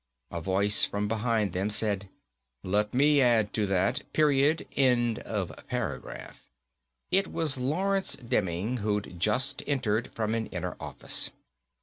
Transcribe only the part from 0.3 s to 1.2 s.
A voice from